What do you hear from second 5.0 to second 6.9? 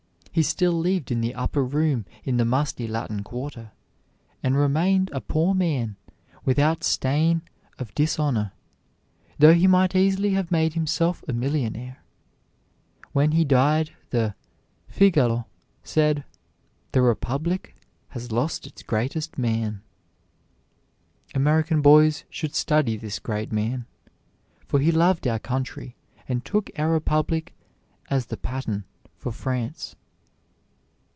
a poor man, without